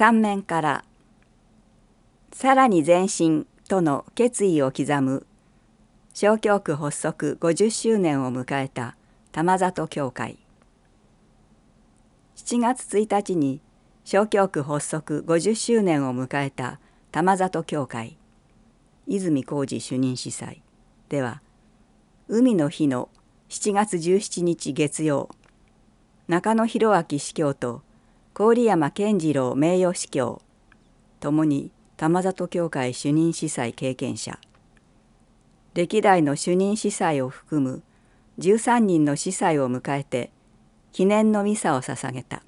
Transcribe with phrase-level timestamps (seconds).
[0.00, 0.84] 三面から
[2.32, 5.26] さらに前進との決意を刻む
[6.14, 8.96] 小教区発足50周年を迎えた
[9.30, 10.38] 玉里教会。
[12.34, 13.60] 7月1日に
[14.06, 16.80] 小教区発足50周年を迎えた
[17.12, 18.16] 玉里教会。
[19.06, 20.62] 泉浩二主任司祭。
[21.10, 21.42] では
[22.26, 23.10] 海の日の
[23.50, 25.28] 7月17日月曜
[26.26, 27.82] 中野博明司教と
[28.42, 30.40] 郡山健次郎名誉司教。
[31.20, 34.38] ともに玉里教会主任司祭経験者。
[35.74, 37.82] 歴代の主任司祭を含む
[38.38, 40.32] 13人の司祭を迎えて
[40.90, 42.42] 記念のミサを捧げた。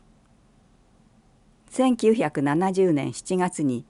[1.70, 3.84] 1970年7月に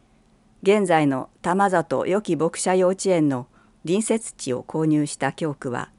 [0.65, 3.47] 現在の玉里良き牧者幼稚園の
[3.85, 5.93] 隣接地を購入した教区は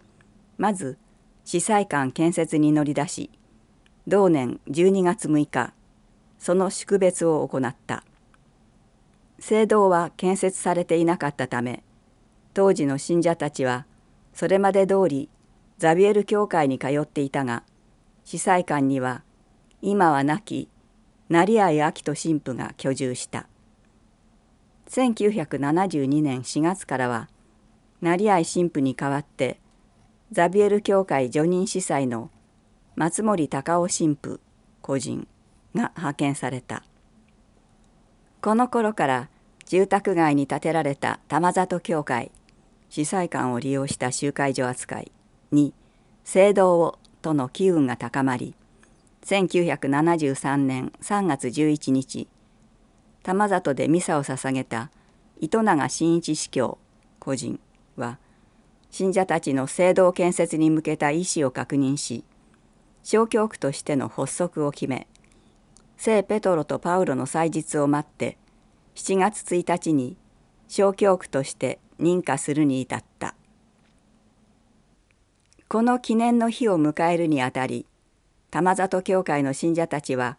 [0.58, 0.98] まず
[1.46, 3.30] 司祭館建設に乗り出し
[4.06, 5.74] 同年12月6日
[6.44, 8.04] その宿別を行った。
[9.40, 11.84] 聖堂は建設されていなかったため
[12.54, 13.86] 当時の信者たちは
[14.34, 15.30] それまで通り
[15.78, 17.64] ザビエル教会に通っていたが
[18.26, 19.24] 司祭館には
[19.82, 20.70] 今は亡き
[21.30, 23.48] 成合明人神父が居住した。
[24.90, 27.30] 1972年4月からは
[28.02, 29.62] 成合神父に代わって
[30.34, 32.30] ザビエル教会叙任司祭の
[32.98, 34.42] 松森隆夫神父
[34.82, 35.26] 個人。
[35.76, 36.84] が派遣された。
[38.42, 39.30] この頃から
[39.66, 42.32] 住宅街に建てられた玉里教会
[42.90, 45.12] 司祭館を利用した集会所扱い
[45.52, 45.74] に
[46.26, 48.54] 聖堂をとの機運が高まり
[49.24, 52.28] 1973年3月11日
[53.24, 54.92] 玉里でミサを捧げた
[55.40, 56.78] 糸永真一司教
[57.20, 57.60] 個人
[57.96, 58.20] は
[58.92, 62.26] 信者たちの聖堂建設に向けた意思を確認し
[63.04, 65.08] 小教区としての発足を決め
[65.98, 68.38] 聖ペトロとパウロの祭日を待って
[68.96, 70.18] 7月1日に
[70.68, 73.36] 小教区として認可するに至った。
[75.68, 77.88] この記念の日を迎えるにあたり
[78.52, 80.38] 玉里教会の信者たちは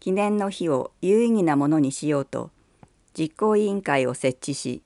[0.00, 2.50] 記念の日を有意義なものにしようと
[3.16, 4.82] 実行委員会を設置し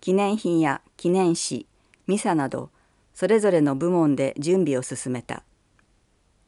[0.00, 1.66] 記念品や記念誌
[2.06, 2.70] ミサなど
[3.14, 5.42] それぞれの部門で準備を進めた。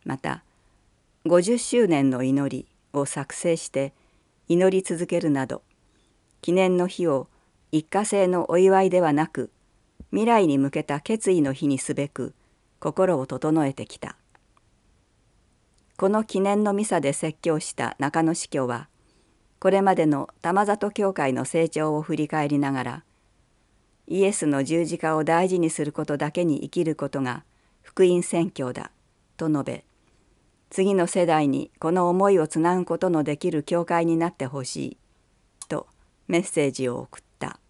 [0.05, 0.45] また
[1.27, 2.67] 50周年の祈り
[3.01, 3.93] を作成して
[4.49, 5.63] 祈り続けるなど
[6.43, 7.29] 記念の日を
[7.73, 9.51] 一過性のお祝いではなく
[10.11, 12.35] 未来に向けた決意の日にすべく
[12.79, 14.17] 心を整えてきた。
[15.97, 18.89] この記念のミサで説教した中野司教は
[19.61, 23.05] これまでの玉里教会の成長を振り返りながら
[24.09, 27.45] イエスの十字架を大事にすることだけに生きることが
[27.81, 28.91] 福音宣教だ
[29.37, 29.85] と述べ
[30.75, 34.97] 次の世代にこの思いをつなぐことのできる教会になってほしい
[35.69, 35.87] と
[36.27, 37.61] メッセージを送った。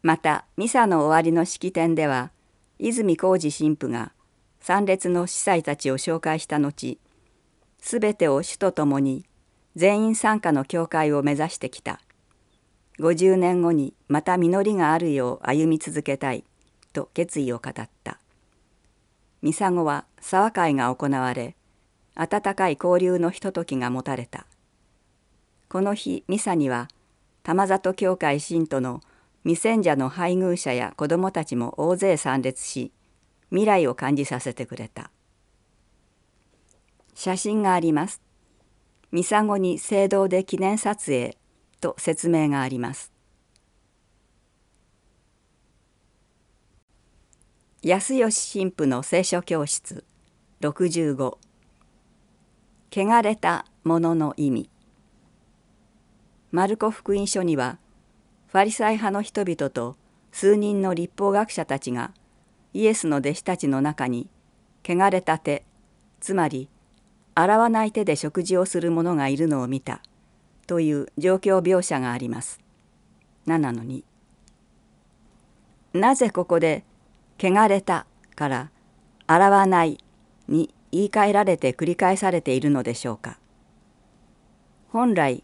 [0.00, 2.30] またミサの終わりの式典では
[2.78, 4.12] 泉浩二神父が
[4.60, 7.00] 参列の司祭たちを紹介した後
[7.80, 9.26] すべてを主と共に
[9.74, 12.00] 全員参加の教会を目指してきた。
[13.00, 16.44] 50年後にまた実りがあるよう歩み続けたい
[16.92, 18.19] と決意を語った。
[19.42, 21.56] ミサゴは沢会が行われ
[22.14, 24.46] 温かい交流のひとときが持たれた。
[25.68, 26.88] この日ミサには
[27.42, 29.00] 玉里教会信徒の
[29.44, 32.92] 未選者の配偶者や子どもたちも大勢参列し
[33.48, 35.10] 未来を感じさせてくれた。
[37.14, 38.20] 写真があります。
[39.12, 41.36] ミサゴに聖堂で記念撮影
[41.80, 43.09] と説明があります。
[47.82, 50.04] 安吉神父の聖書教室。
[50.60, 51.38] 65
[52.90, 54.70] 汚れたものの意味。
[56.52, 57.78] マルコ福音書には
[58.48, 59.96] ファリサイ派の人々と
[60.30, 62.12] 数人の立法学者たちが
[62.74, 64.28] イエスの弟子たちの中に
[64.86, 65.64] 汚れた手
[66.20, 66.68] つまり
[67.34, 70.02] 洗わない手で食事をする者がいるのを見た
[70.66, 72.60] という状況描写があります。
[73.46, 74.04] 7の2
[75.94, 76.84] なぜここで
[77.40, 78.06] 汚れた
[78.36, 78.70] から
[79.26, 79.98] 洗わない
[80.48, 83.38] に言い換えられて繰り返されているのでしょうか
[84.88, 85.42] 本来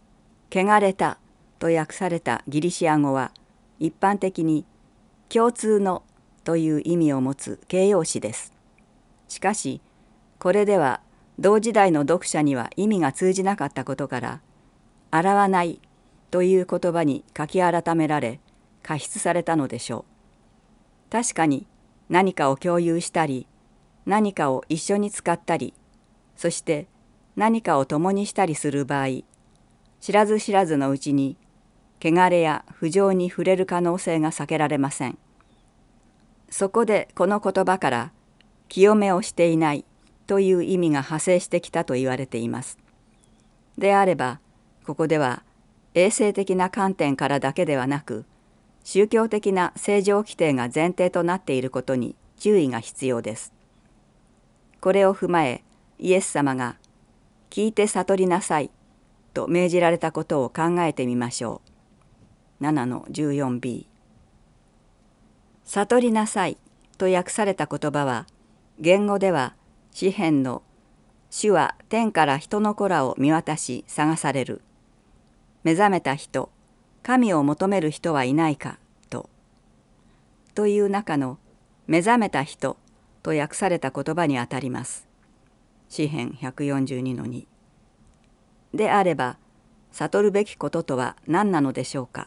[0.53, 1.19] 汚れた
[1.59, 3.33] と訳されたギリシア語は
[3.79, 4.67] 一般的に
[5.29, 6.03] 共通の
[6.45, 8.53] という意味を持つ形容詞です。
[9.29, 9.81] しかし
[10.39, 11.01] これでは
[11.39, 14.41] 同時代の読者には意味が通じなかったことから
[15.11, 15.81] 「洗わない」
[16.31, 18.41] という言葉に書き改められ
[18.83, 20.05] 加筆されたのでしょ
[21.09, 21.11] う。
[21.11, 21.67] 確かに
[22.09, 23.47] 何かを共有したり
[24.05, 25.75] 何かを一緒に使ったり
[26.37, 26.87] そして
[27.35, 29.23] 何かを共にしたりする場合
[30.01, 31.37] 知らず知らずのうちに
[32.03, 35.19] 汚れや不浄に触れる可能性が避けられません。
[36.51, 38.13] そこでこの言葉から
[38.69, 39.85] 清めをしていない
[40.27, 42.79] という意味が派生してきたと言われています。
[43.79, 44.41] であれば
[44.87, 45.43] ここでは
[45.95, 48.25] 衛生的な観点からだけではなく
[48.89, 53.53] 宗教的な正常規定が前提となっていることに注意が必要です。
[54.81, 55.65] これを踏まえ
[55.99, 56.77] イエス様が
[57.51, 58.71] 「聞いて悟りなさい」
[59.35, 61.63] と命じられたことを考えてみましょ
[62.61, 62.63] う。
[62.65, 63.87] 7の 14b
[65.65, 66.57] 悟りなさい
[66.97, 68.29] と訳された言葉は
[68.79, 69.57] 言語では
[69.91, 70.63] 詩篇の
[71.31, 74.63] 主は天から人の子らを見渡し探される
[75.65, 76.51] 目覚めた人
[77.07, 78.81] 神を求める人はいないか
[79.11, 79.31] と。
[80.57, 81.39] という中の
[81.87, 82.77] 目覚めた人
[83.23, 85.07] と訳された言葉にあたります。
[85.89, 87.47] 詩編142の2
[88.75, 89.39] であれば
[89.93, 92.27] 悟るべきこととは何なのでしょうか。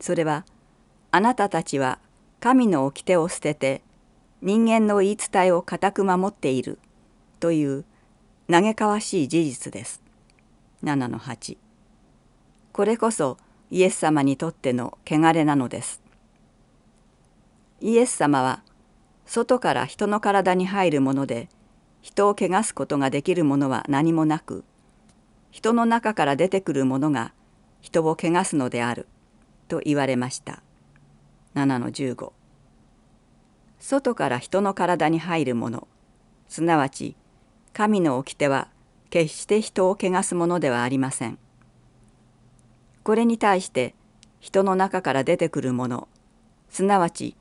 [0.00, 0.44] それは
[1.12, 2.00] あなたたちは
[2.40, 3.82] 神の掟を捨てて
[4.40, 6.80] 人間の言い伝えを固く守っている
[7.38, 7.84] という
[8.50, 10.02] 嘆かわしい事実です。
[10.82, 11.56] 7の8
[12.72, 13.38] これこそ
[13.72, 16.02] イエス様にとっての汚れなのです。
[17.80, 18.62] イエス様は
[19.24, 21.48] 外から人の体に入るもので
[22.02, 24.62] 人を汚すことができるものは何もなく
[25.50, 27.32] 人の中から出てくるものが
[27.80, 29.08] 人を汚すのである
[29.68, 30.62] と言われました。
[31.54, 32.30] 7の15
[33.80, 35.88] 外から人の体に入るもの
[36.46, 37.16] すなわち
[37.72, 38.68] 神の掟は
[39.08, 41.38] 決して人を汚すものではありません。
[43.04, 43.94] これに対して
[44.40, 46.08] 人の中から出てくるもの
[46.68, 47.36] すなわち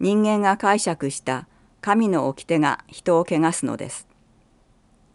[0.00, 1.46] 人間が解釈した
[1.80, 4.06] 神の掟が人を汚すのです。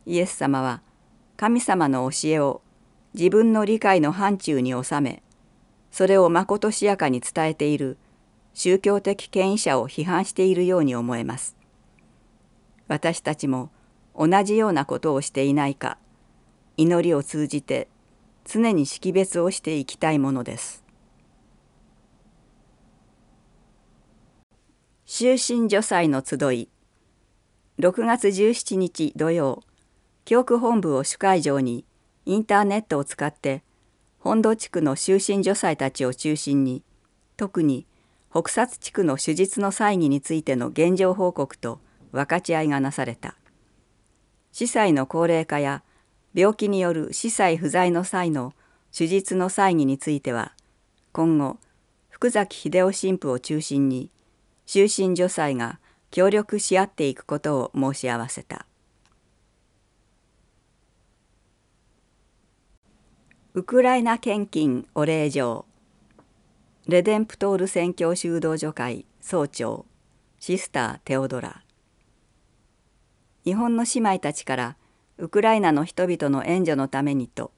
[0.05, 0.81] イエス様は
[1.35, 2.61] 神様の教えを
[3.13, 5.21] 自分の理解の範疇に収め
[5.91, 7.97] それをまことしやかに伝えている
[8.53, 11.55] 宗教的権威者を批判しているように思えます。
[12.87, 13.69] 私たちも
[14.15, 15.97] 同じようなことをしていないか
[16.77, 17.87] 祈りを通じて
[18.47, 20.83] 常に識別をしていきたいものです。
[25.05, 26.69] 終身女祭の集い。
[27.79, 29.63] 6月17日土曜。
[30.23, 31.85] 教区本部を主会場に
[32.25, 33.63] インターネットを使って
[34.19, 36.83] 本土地区の終身女祭たちを中心に
[37.37, 37.85] 特に
[38.29, 41.79] 北薩地区の手術の祭儀についての現状報告と
[42.11, 43.35] 分かち合いがなされた。
[44.51, 45.83] 司祭の高齢化や
[46.37, 48.53] 病気による司祭不在の際の
[48.95, 50.53] 手術の祭儀については
[51.11, 51.57] 今後
[52.11, 54.11] 福崎秀夫神父を中心に
[54.67, 55.79] 終身女祭が
[56.11, 58.67] 協力し合っていくことを申し合わせた。
[63.55, 65.65] ウクライナ献金お礼状。
[66.87, 69.87] レデンプトール宣教修道女会総長
[70.39, 71.63] シスター・テオドラ。
[73.43, 74.77] 日本の姉妹たちから
[75.17, 77.51] ウクライナの人々の援助のためにと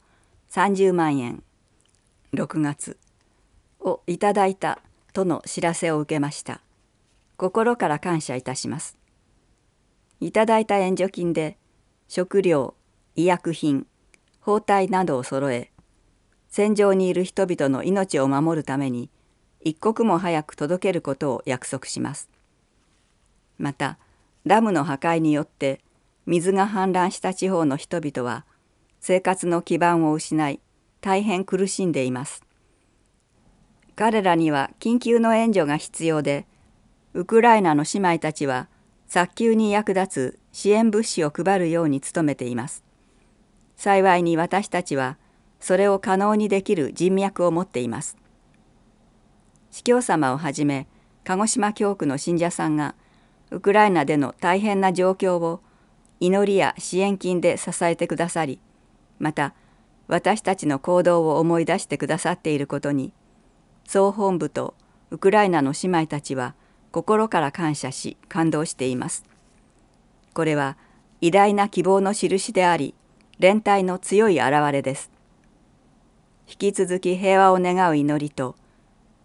[0.51, 1.43] 30万円
[2.33, 2.97] 6月
[3.79, 4.79] をいただいた
[5.13, 6.61] との知らせを受けました
[7.37, 8.97] 心から感謝いたします
[10.19, 11.57] いただいた援助金で
[12.07, 12.75] 食料
[13.15, 13.87] 医薬品
[14.41, 15.71] 包帯などを揃え
[16.47, 19.09] 戦場にいる人々の命を守るために
[19.61, 22.29] 一刻も早く届けることを約束します。
[23.57, 23.97] また
[24.47, 25.81] ダムの破壊によって
[26.29, 28.45] 水が氾濫した地方の人々は
[28.99, 30.59] 生活の基盤を失い
[31.01, 32.43] 大変苦しんでいます。
[33.95, 36.45] 彼らには緊急の援助が必要で
[37.15, 38.67] ウクライナの姉妹たちは
[39.07, 42.83] 早急に役立つ支援物資を配るように努めています。
[43.75, 45.17] 幸いに私たちは
[45.59, 48.17] それを可能にできる人脈を持っています。
[49.71, 50.87] 司教様をはじめ
[51.23, 52.93] 鹿児島教区の信者さんが
[53.49, 55.61] ウクライナでの大変な状況を
[56.19, 58.59] 祈りや支援金で支えてくださり
[59.19, 59.53] また
[60.07, 63.13] 私たちの行動を思い出してくださっていることに
[63.85, 64.75] 総本部と
[65.11, 66.55] ウクライナの姉妹たちは
[66.91, 69.25] 心から感謝し感動しています。
[70.33, 70.77] これは
[71.21, 72.95] 偉大な希望の印であり
[73.39, 75.11] 連帯の強い表れです。
[76.47, 78.55] 引き続き平和を願う祈りと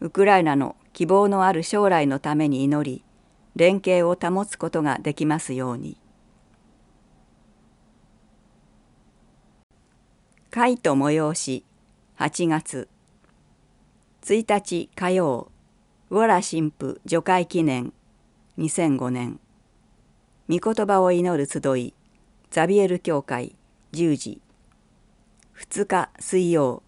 [0.01, 3.03] ウクライナの希望のある将来のために祈り
[3.57, 5.97] 連携を保つことができますように。
[10.55, 11.65] 会と催し
[12.17, 12.89] 8月
[14.23, 15.51] 1日火曜
[16.11, 17.93] ウォラ神父除会記念
[18.59, 19.41] 2005年
[20.49, 21.93] 御言葉を祈る集い
[22.53, 23.57] ザビエル教会
[23.95, 24.41] 10時
[25.59, 26.85] 2日水曜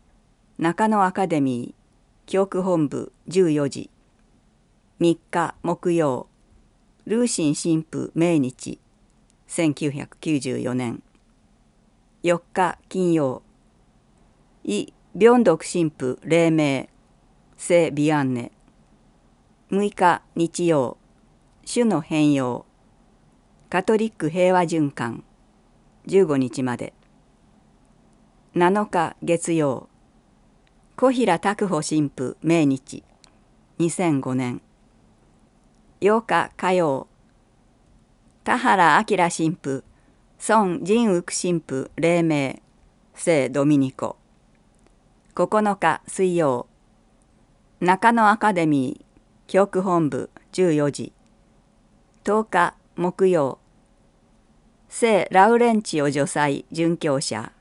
[0.58, 3.90] 中野アカデミー教区本部14時
[5.00, 6.28] 3日木曜
[7.04, 8.78] ルーシン神父命日
[9.48, 11.02] 1994年
[12.22, 13.42] 4日金曜
[14.68, 16.88] イ・ビョンドク神父黎明
[17.56, 18.50] 聖ビアンネ
[19.70, 20.96] 6日日曜。
[21.64, 22.66] 主の変容。
[23.70, 25.22] カトリック平和循環。
[26.08, 26.94] 15日まで。
[28.56, 29.88] 7日月曜。
[30.96, 33.04] 小平拓保神父命日。
[33.78, 34.60] 2005年。
[36.00, 37.06] 8日火曜。
[38.42, 39.84] 田原明神父
[40.48, 42.60] 孫仁福神父黎明
[43.14, 44.16] 聖ドミニコ。
[45.36, 46.66] 9日水曜。
[47.80, 49.04] 中野アカデミー
[49.46, 51.12] 教区本部14時。
[52.24, 53.58] 10日木曜。
[54.88, 57.52] 聖ラウレンチオ助祭殉教者。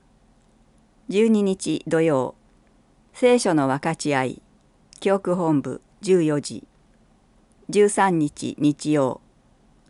[1.10, 2.34] 12日土曜。
[3.12, 4.42] 聖書の分かち合い
[5.00, 6.66] 教区本部14時。
[7.68, 9.20] 13日日曜。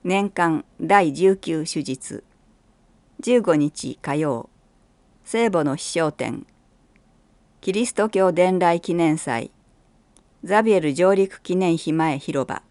[0.02, 2.24] 年間第19手術。
[3.22, 4.50] 15日火曜。
[5.22, 6.48] 聖母の飛翔展
[7.66, 9.50] キリスト教伝来記念祭。
[10.44, 12.62] ザビエル上陸記念碑前広場。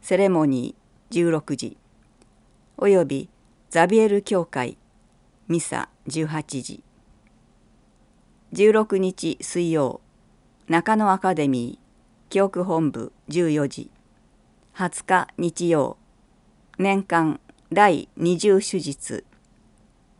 [0.00, 1.76] セレモニー16時。
[2.76, 3.28] および
[3.70, 4.78] ザビエル教会。
[5.46, 6.82] ミサ18時。
[8.52, 10.00] 16日水曜。
[10.66, 13.90] 中野アカデミー教区本部14時。
[14.74, 15.98] 20日日曜。
[16.80, 17.38] 年間
[17.72, 19.24] 第20手術。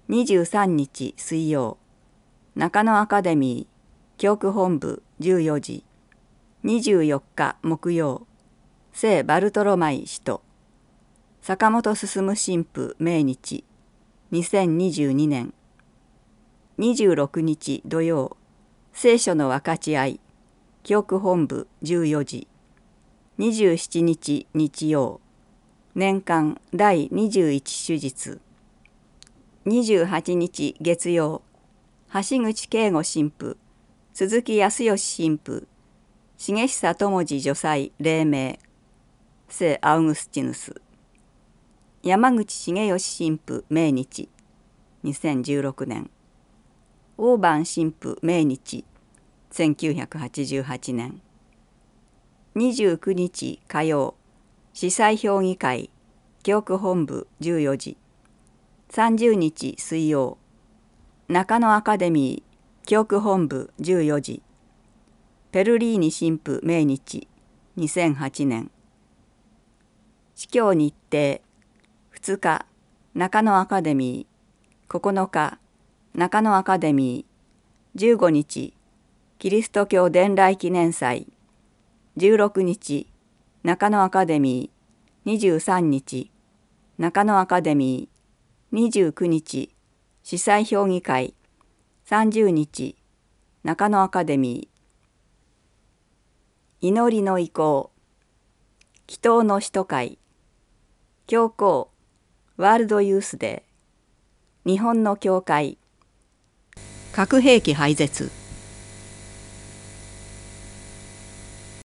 [0.08, 1.78] 23日水曜。
[2.54, 3.75] 中野アカデミー
[4.18, 5.84] 教区本部14時。
[6.64, 8.26] 24日木曜。
[8.94, 10.40] 聖バルトロマイ使徒。
[11.42, 13.64] 坂本進神父命日
[14.32, 15.52] 2022年。
[16.78, 18.38] 26日土曜。
[18.94, 20.20] 聖書の分かち合い。
[20.82, 22.48] 教区本部14時。
[23.38, 25.20] 27日日曜。
[25.94, 28.40] 年間第21手術。
[29.66, 31.42] 28日月曜。
[32.14, 33.58] 橋口慶吾神父。
[34.18, 35.66] 鈴木康義神父。
[36.38, 38.58] 重久智次女祭黎明。
[39.46, 40.80] 聖アウグスチヌス。
[42.02, 44.30] 山口重義神父命日。
[45.04, 46.08] 2016年。
[47.18, 48.86] 大番神父命日。
[49.52, 51.20] 1988年。
[52.54, 54.14] 29日火曜。
[54.72, 55.90] 司祭評議会
[56.42, 57.98] 教区本部14時。
[58.88, 60.38] 30日水曜。
[61.28, 64.42] 中野アカデミーー教区本部14時。
[65.50, 67.26] ペルリーニ神父命日。
[67.76, 68.70] 2008年。
[70.36, 71.40] 司教日程
[72.14, 72.64] 2日
[73.12, 74.98] 中野アカデミー。
[75.00, 75.58] 9日
[76.14, 78.16] 中野アカデミー。
[78.16, 78.72] 15日
[79.40, 81.26] キリスト教伝来記念祭。
[82.16, 83.08] 16日
[83.64, 85.32] 中野アカデミー。
[85.32, 86.30] 23日
[86.98, 89.12] 中野アカデミー。
[89.12, 89.74] 29日
[90.22, 91.35] 司祭評議会。
[92.08, 92.94] 30日
[93.64, 96.86] 中野アカデミー。
[96.86, 97.90] 祈りの意向。
[99.08, 100.20] 祈祷の使徒会
[101.26, 101.90] 教皇
[102.56, 104.70] ワールドユースデー。
[104.70, 105.78] 日本の教会。
[107.10, 108.30] 核兵器廃絶。